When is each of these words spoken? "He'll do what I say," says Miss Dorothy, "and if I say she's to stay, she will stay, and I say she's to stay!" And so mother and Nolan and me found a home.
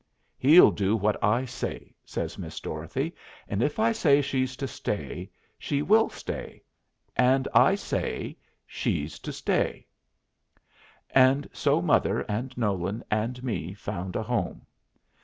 "He'll 0.39 0.71
do 0.71 0.95
what 0.95 1.23
I 1.23 1.45
say," 1.45 1.93
says 2.03 2.35
Miss 2.39 2.59
Dorothy, 2.59 3.13
"and 3.47 3.61
if 3.61 3.77
I 3.77 3.91
say 3.91 4.19
she's 4.19 4.55
to 4.55 4.67
stay, 4.67 5.29
she 5.59 5.83
will 5.83 6.09
stay, 6.09 6.63
and 7.15 7.47
I 7.53 7.75
say 7.75 8.35
she's 8.65 9.19
to 9.19 9.31
stay!" 9.31 9.85
And 11.11 11.47
so 11.53 11.83
mother 11.83 12.21
and 12.21 12.57
Nolan 12.57 13.03
and 13.11 13.43
me 13.43 13.75
found 13.75 14.15
a 14.15 14.23
home. 14.23 14.65